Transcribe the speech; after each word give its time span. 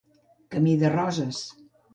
Camí 0.55 0.73
de 0.85 0.91
roses 0.95 1.45